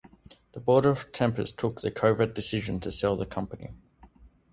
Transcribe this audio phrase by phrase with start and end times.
[0.53, 3.69] The Board of Tempus took the covert decision to sell the company.